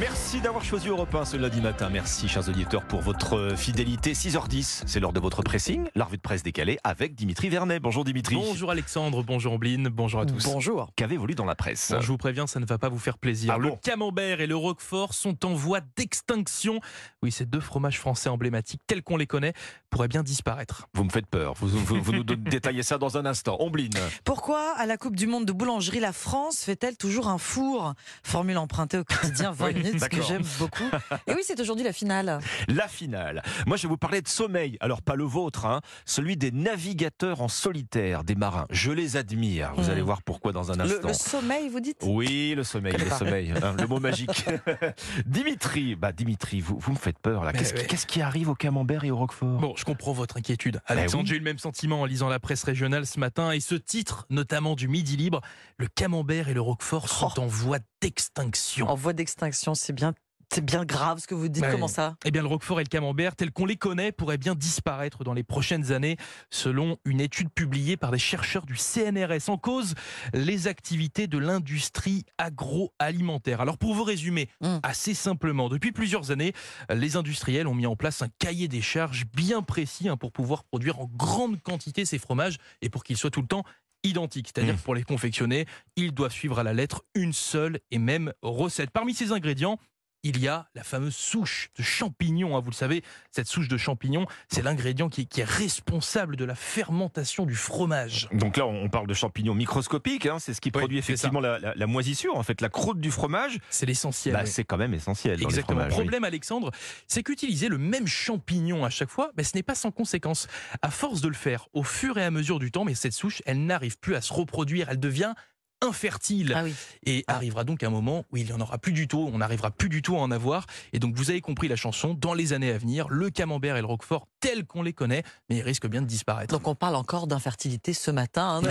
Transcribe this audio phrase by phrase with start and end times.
[0.00, 1.88] Merci d'avoir choisi Europe 1 ce lundi matin.
[1.90, 4.12] Merci, chers auditeurs, pour votre fidélité.
[4.12, 7.80] 6h10, c'est l'heure de votre pressing, la revue de presse décalée avec Dimitri Vernet.
[7.80, 8.36] Bonjour Dimitri.
[8.36, 10.44] Bonjour Alexandre, bonjour Ombline, bonjour à tous.
[10.44, 10.90] Bonjour.
[10.94, 11.90] Qu'avez-vous lu dans la presse?
[11.92, 13.52] Bon, je vous préviens, ça ne va pas vous faire plaisir.
[13.54, 13.78] Ah le bon?
[13.82, 16.80] Camembert et le roquefort sont en voie d'extinction.
[17.22, 19.54] Oui, ces deux fromages français emblématiques, tels qu'on les connaît,
[19.90, 20.86] pourraient bien disparaître.
[20.94, 21.54] Vous me faites peur.
[21.58, 23.56] Vous, vous- vous nous détaillez ça dans un instant.
[23.58, 23.90] Ombline.
[24.22, 27.94] Pourquoi, à la Coupe du Monde de boulangerie, la France fait-elle toujours un four?
[28.22, 30.88] Formule empruntée au quotidien 20 Oui, minutes, que j'aime beaucoup.
[31.26, 32.40] Et oui, c'est aujourd'hui la finale.
[32.68, 33.42] La finale.
[33.66, 34.76] Moi, je vais vous parler de sommeil.
[34.80, 35.80] Alors, pas le vôtre, hein.
[36.06, 38.66] celui des navigateurs en solitaire, des marins.
[38.70, 39.72] Je les admire.
[39.76, 39.90] Vous Hmm.
[39.90, 41.08] allez voir pourquoi dans un instant.
[41.08, 41.98] le sommeil, vous dites?
[42.04, 43.18] Oui, le sommeil, le pas.
[43.18, 44.44] sommeil, hein, le mot magique.
[45.26, 47.52] Dimitri, bah Dimitri, vous, vous me faites peur là.
[47.52, 47.86] Qu'est-ce qui- ouais.
[47.86, 49.58] qu'est-ce qui arrive au camembert et au roquefort?
[49.60, 50.80] Bon, je comprends votre inquiétude.
[50.86, 51.28] Alexandre, Eh oui.
[51.30, 54.26] j'ai eu le même sentiment en lisant la presse régionale ce matin et ce titre,
[54.30, 55.40] notamment du Midi Libre,
[55.78, 57.40] le camembert et le roquefort sont Oh.
[57.40, 58.88] en voie d'extinction.
[58.88, 60.12] En voie d'extinction, c'est bien,
[60.52, 61.62] c'est bien grave ce que vous dites.
[61.62, 61.70] Ouais.
[61.70, 64.54] Comment ça Eh bien, le roquefort et le camembert, tels qu'on les connaît, pourraient bien
[64.54, 66.16] disparaître dans les prochaines années,
[66.50, 69.48] selon une étude publiée par des chercheurs du CNRS.
[69.48, 69.94] En cause,
[70.32, 73.60] les activités de l'industrie agroalimentaire.
[73.60, 74.78] Alors, pour vous résumer Mm.
[74.82, 76.52] assez simplement, depuis plusieurs années,
[76.92, 80.64] les industriels ont mis en place un cahier des charges bien précis hein, pour pouvoir
[80.64, 83.64] produire en grande quantité ces fromages et pour qu'ils soient tout le temps
[84.04, 84.48] identiques.
[84.54, 84.78] C'est-à-dire Mm.
[84.78, 88.90] que pour les confectionner, ils doivent suivre à la lettre une seule et même recette.
[88.90, 89.78] Parmi ces ingrédients,
[90.22, 92.56] il y a la fameuse souche de champignons.
[92.56, 92.60] hein.
[92.60, 96.54] Vous le savez, cette souche de champignons, c'est l'ingrédient qui, qui est responsable de la
[96.54, 98.28] fermentation du fromage.
[98.32, 100.26] Donc là, on parle de champignons microscopiques.
[100.26, 103.00] hein, c'est ce qui Oui, produit effectivement la, la- la moisissure, en fait, la croûte
[103.00, 103.58] du fromage.
[103.70, 104.34] C'est l'essentiel.
[104.34, 104.50] Bah, oui.
[104.50, 105.38] c'est quand même essentiel.
[105.38, 105.78] Dans Exactement.
[105.78, 106.04] Les fromages, oui.
[106.04, 106.70] Problème, Alexandre,
[107.06, 110.48] c'est qu'utiliser le même champignon à chaque fois, ben, ce n'est pas sans conséquence.
[110.82, 113.42] À force de le faire au fur et à mesure du temps, mais cette souche,
[113.46, 115.34] elle n'arrive plus à se reproduire, elle devient
[115.80, 116.52] infertile.
[116.56, 116.74] Ah oui.
[117.06, 117.36] Et Ah.
[117.36, 119.88] arrivera donc un moment où il n'y en aura plus du tout, on n'arrivera plus
[119.88, 120.66] du tout à en avoir.
[120.92, 123.80] Et donc vous avez compris la chanson, dans les années à venir, le camembert et
[123.80, 126.52] le roquefort tels qu'on les connaît, mais ils risquent bien de disparaître.
[126.54, 128.60] Donc on parle encore d'infertilité ce matin.
[128.64, 128.68] hein.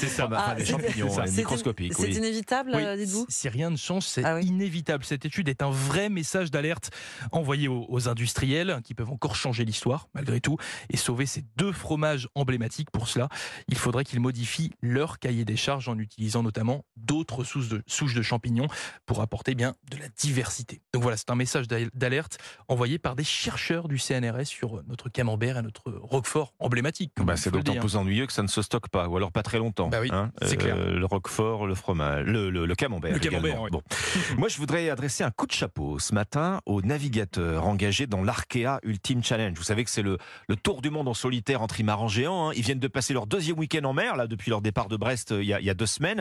[0.00, 0.28] C'est ça.
[0.32, 1.94] Ah, des champignons C'est- microscopiques.
[1.94, 2.16] C'est oui.
[2.16, 5.04] inévitable, Oui, euh, dites-vous si rien ne change, c'est Ah inévitable.
[5.04, 6.90] Cette étude est un vrai message d'alerte
[7.32, 10.56] envoyé aux, aux industriels qui peuvent encore changer l'histoire, malgré tout,
[10.90, 12.90] et sauver ces deux fromages emblématiques.
[12.90, 13.28] Pour cela,
[13.68, 18.14] il faudrait qu'ils modifient leur cahier des charges en utilisant notamment d'autres souches de, souches
[18.14, 18.66] de champignons
[19.06, 20.80] pour apporter bien de la diversité.
[20.92, 22.38] Donc voilà, c'est un message d'al- d'alerte
[22.68, 27.12] envoyé par des chercheurs du CNRS sur notre camembert et notre roquefort emblématique.
[27.18, 29.58] Bah, c'est d'autant plus ennuyeux que ça ne se stocke pas, ou alors pas très
[29.58, 29.88] longtemps.
[29.88, 30.30] Bah oui, hein.
[30.42, 30.76] c'est clair.
[30.76, 33.12] Le roquefort, le fromage, le, le- le camembert.
[33.12, 33.70] Le camembert, oui.
[33.70, 33.82] Bon.
[34.38, 38.78] Moi, je voudrais adresser un coup de chapeau ce matin aux navigateurs engagés dans l'Arkea
[38.82, 39.56] Ultimate Challenge.
[39.56, 42.48] Vous savez que c'est le, le tour du monde en solitaire en trimaran géant.
[42.48, 42.52] hein.
[42.56, 45.32] Ils viennent de passer leur deuxième week-end en mer, là, depuis leur départ de Brest
[45.32, 46.15] euh, il y a, il y a deux semaines.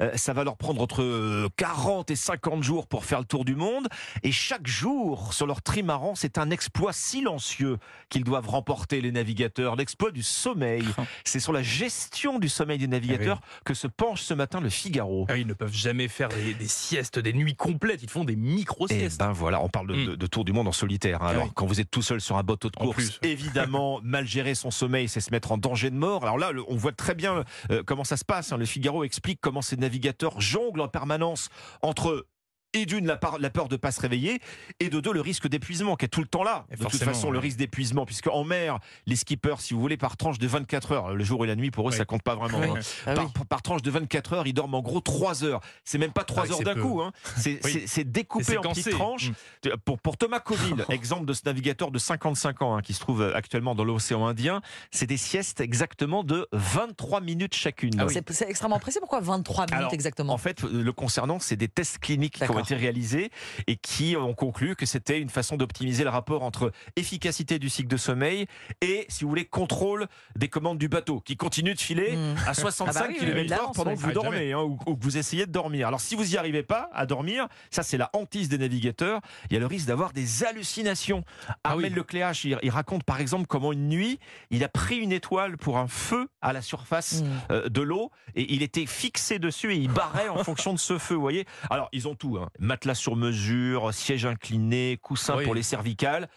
[0.00, 3.44] Euh, ça va leur prendre entre euh, 40 et 50 jours pour faire le tour
[3.44, 3.88] du monde.
[4.22, 7.78] Et chaque jour, sur leur trimaran, c'est un exploit silencieux
[8.08, 9.76] qu'ils doivent remporter, les navigateurs.
[9.76, 10.84] L'exploit du sommeil.
[11.24, 15.26] C'est sur la gestion du sommeil des navigateurs que se penche ce matin le Figaro.
[15.28, 18.02] Ah ils ne peuvent jamais faire des, des siestes, des nuits complètes.
[18.02, 19.18] Ils font des Et micro-siestes.
[19.20, 20.06] ben voilà, on parle de, Mm.
[20.06, 21.22] de- de tour du monde en solitaire.
[21.22, 21.26] hein.
[21.26, 21.50] Ah Alors oui.
[21.54, 25.08] quand vous êtes tout seul sur un bateau de course, évidemment, mal gérer son sommeil,
[25.08, 26.22] c'est se mettre en danger de mort.
[26.24, 28.52] Alors là, on voit très bien euh, comment ça se passe.
[28.52, 28.56] hein.
[28.56, 31.48] Le Figaro explique comment ces navigateurs jonglent en permanence
[31.82, 32.26] entre
[32.72, 34.40] et d'une la, peur de pas se réveiller
[34.78, 36.66] et de deux le risque d'épuisement qui est tout le temps là.
[36.70, 39.96] Et de toute façon, le risque d'épuisement puisque en mer, les skippers, si vous voulez,
[39.96, 41.96] par tranche de 24 heures, le jour et la nuit pour eux, Oui.
[41.98, 42.58] ça compte pas vraiment.
[42.60, 42.68] Oui.
[42.78, 42.82] hein.
[43.06, 43.30] Ah par, oui.
[43.34, 45.60] par- par tranche de 24 heures, ils dorment en gros 3 heures.
[45.84, 47.00] C'est même pas 3 Ah heures d'un coup.
[47.02, 47.12] hein.
[47.36, 49.30] C'est découpé en petites tranches.
[49.64, 49.70] Mm.
[49.84, 53.22] Pour, pour Thomas Coville, exemple de ce navigateur de 55 ans hein, qui se trouve
[53.22, 54.60] euh, actuellement dans l'océan Indien,
[54.90, 57.92] c'est des siestes exactement de 23 minutes chacune.
[57.98, 58.16] Ah oui.
[58.30, 58.98] C'est extrêmement précis.
[59.00, 60.32] Pourquoi 23 minutes Alors, exactement?
[60.32, 63.30] En fait, le concernant, c'est des tests cliniques qui ont été réalisés
[63.66, 67.88] et qui ont conclu que c'était une façon d'optimiser le rapport entre efficacité du cycle
[67.88, 68.46] de sommeil
[68.80, 70.06] et, si vous voulez, contrôle
[70.36, 72.34] des commandes du bateau qui continue de filer Hmm.
[72.46, 75.16] à 65 Ah bah oui, km/h pendant que vous dormez hein, ou, ou que vous
[75.16, 75.86] essayez de dormir.
[75.88, 79.54] Alors, si vous n'y arrivez pas à dormir, ça c'est la hantise des navigateurs, il
[79.54, 81.24] y a le risque d'avoir des hallucinations.
[81.48, 81.96] Ah Armel oui.
[81.98, 84.18] Lecléache, il, il raconte par exemple comment une nuit,
[84.50, 87.26] il a pris une étoile pour un feu à la surface Hmm.
[87.52, 90.98] euh, de l'eau et il était fixé dessus et il barrait en fonction de ce
[90.98, 91.46] feu, vous voyez.
[91.70, 92.49] Alors, ils ont tout, hein.
[92.58, 95.44] Matelas sur mesure, siège incliné, coussin Oui.
[95.44, 96.28] pour les cervicales.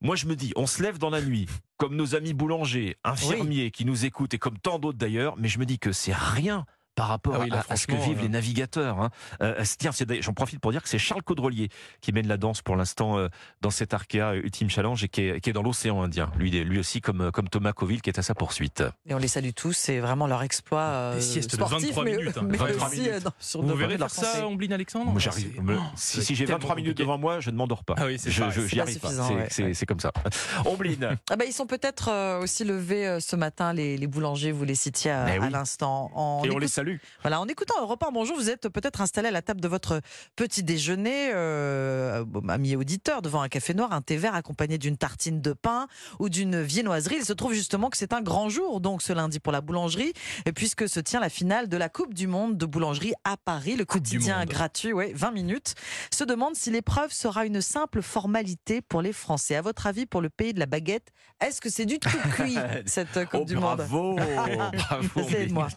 [0.00, 1.46] Moi, je me dis, on se lève dans la nuit,
[1.76, 5.58] comme nos amis boulangers, infirmiers qui nous écoutent et comme tant d'autres d'ailleurs, mais je
[5.58, 8.18] me dis que c'est rien par rapport Ah oui, là, à, à ce que vivent
[8.18, 9.00] euh, les navigateurs.
[9.00, 9.10] hein.
[9.42, 11.68] Euh, tiens, d'ailleurs- j'en profite pour dire que c'est Charles Caudrelier
[12.00, 13.28] qui mène la danse pour l'instant euh,
[13.60, 16.30] dans cet Arkea Ultime Challenge et qui est, qui est dans l'océan Indien.
[16.36, 18.82] Lui, lui aussi, comme, comme Thomas Coville, qui est à sa poursuite.
[19.06, 22.04] Et on les salue tous, c'est vraiment leur exploit euh, Des siestes de sportif, 23
[22.04, 22.46] mais, minutes, hein.
[22.48, 23.12] mais 23 aussi minutes.
[23.14, 24.46] euh, dans- sur Vous verrez faire ça.
[24.46, 25.60] Ombline Alexandre Moi, j'arrive.
[25.66, 27.94] oh, si j'ai tellement 23 minutes devant moi, je ne m'endors pas.
[27.98, 29.10] Ah oui, je, arrive pas.
[29.48, 30.12] C'est- ouais, comme ça.
[30.66, 31.18] Ombline.
[31.30, 34.64] Ah bah, ils sont peut-être euh, aussi levés euh, ce matin, les, les boulangers, vous
[34.64, 36.10] les citiez à l'instant.
[36.14, 36.42] En,
[36.82, 36.96] Salue.
[37.22, 40.00] Voilà, en écoutant Europe 1, bonjour, vous êtes peut-être installé à la table de votre
[40.34, 44.96] petit déjeuner, euh, bon, ami auditeur, devant un café noir, un thé vert accompagné d'une
[44.96, 45.86] tartine de pain
[46.18, 47.16] ou d'une viennoiserie.
[47.20, 50.12] Il se trouve justement que c'est un grand jour, donc ce lundi pour la boulangerie,
[50.56, 53.84] puisque se tient la finale de la Coupe du Monde de boulangerie à Paris, le
[53.84, 55.74] quotidien gratuit, ouais, 20 minutes,
[56.12, 59.54] se demande si l'épreuve sera une simple formalité pour les Français.
[59.54, 62.56] À votre avis, pour le pays de la baguette, est-ce que c'est du tout cuit,
[62.86, 63.76] cette Coupe Oh, du Monde?
[63.76, 64.16] bravo,
[64.74, 65.68] bravo.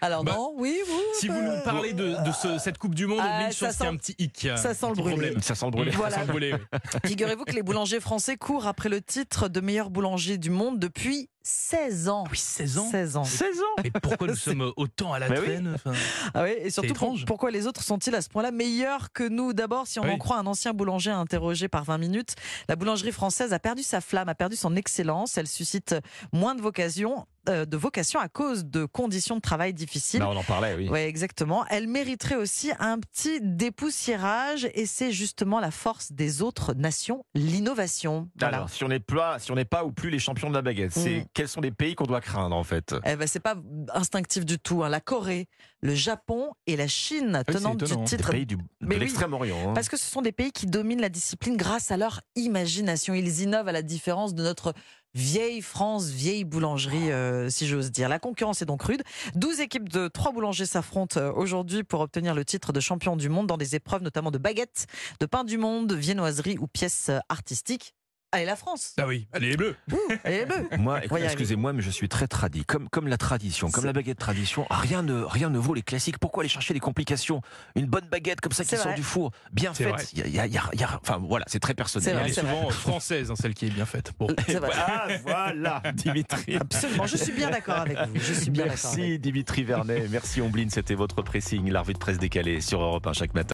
[0.00, 3.06] Alors Bah, non, oui, vous Si vous nous parlez de, de ce- cette Coupe du
[3.06, 4.48] Monde, Ah, ça sent- un petit hic.
[4.56, 5.16] ça sent le brûlé.
[5.16, 5.42] problème.
[5.42, 5.90] Ça sent le brûlé.
[5.90, 6.10] Voilà.
[6.14, 6.78] Ça sent le brûlé, oui.
[7.06, 11.28] Figurez-vous que les boulangers français courent après le titre de meilleur boulanger du monde depuis
[11.42, 12.24] 16 ans.
[12.30, 13.24] Oui, 16 ans 16 ans.
[13.24, 13.82] 16 ans.
[13.82, 15.36] Mais pourquoi nous sommes autant à la oui.
[15.36, 15.92] traîne enfin,
[16.34, 19.52] Ah oui, et surtout, pour- pourquoi les autres sont-ils à ce point-là meilleurs que nous?
[19.52, 20.10] D'abord, si on Oui.
[20.10, 22.34] en croit un ancien boulanger interrogé par 20 minutes,
[22.68, 25.38] la boulangerie française a perdu sa flamme, a perdu son excellence.
[25.38, 25.94] Elle suscite
[26.32, 30.20] moins de vocation, euh, de vocation à cause de conditions de travail difficiles.
[30.20, 30.88] Bah, on en parlait, oui.
[30.90, 31.64] Oui, exactement.
[31.70, 38.28] Elle mériterait aussi un petit dépoussiérage et c'est justement la force des autres nations, l'innovation.
[38.38, 38.58] Voilà.
[38.58, 40.62] Alors, si on n'est pas, si on n'est pas ou plus les champions de la
[40.62, 41.24] baguette, c'est Mm.
[41.34, 42.94] Quels sont les pays qu'on doit craindre en fait?
[43.06, 43.54] Eh ben, c'est pas
[43.94, 44.82] instinctif du tout.
[44.84, 44.88] hein.
[44.88, 45.48] La Corée,
[45.80, 47.94] le Japon et la Chine, Ah c'est tenantes du.
[47.94, 48.30] Les titre.
[48.30, 48.98] pays du, de oui.
[48.98, 49.70] l'extrême-orient.
[49.70, 49.72] hein.
[49.74, 53.14] Parce que ce sont des pays qui dominent la discipline grâce à leur imagination.
[53.14, 54.74] Ils innovent à la différence de notre
[55.14, 58.08] vieille France, vieille boulangerie, euh, si j'ose dire.
[58.08, 59.02] La concurrence est donc rude.
[59.34, 63.28] 12 équipes de trois boulangers s'affrontent euh, aujourd'hui pour obtenir le titre de champion du
[63.28, 64.86] monde dans des épreuves notamment de baguettes,
[65.18, 67.94] de pain du monde, viennoiserie ou pièces euh, artistiques.
[68.32, 71.82] Allez la France Ah oui, allez les bleus Ouh, Allez les Bleus Moi, excusez-moi, mais
[71.82, 72.64] je suis très tradit.
[72.64, 76.18] Comme, comme la tradition, comme la baguette tradition, rien ne, rien ne vaut les classiques.
[76.18, 77.42] Pourquoi aller chercher des complications?
[77.74, 80.12] Une bonne baguette comme ça qui sort du four, bien faite.
[80.12, 81.58] Il y a- il y a- il y a- il y a- enfin voilà, c'est
[81.58, 82.14] très personnel.
[82.14, 84.12] vrai, Elle est c'est souvent française, hein, celle qui est bien faite.
[84.18, 84.28] Bon.
[84.46, 84.70] C'est vrai.
[84.76, 86.56] Ah voilà, Dimitri.
[86.56, 88.14] Absolument, je suis bien d'accord avec vous.
[88.20, 88.74] Je suis bien avec.
[88.74, 93.06] Merci Dimitri Vernet, merci Ombline, c'était votre pressing, la revue de presse décalée sur Europe
[93.08, 93.48] 1 chaque matin.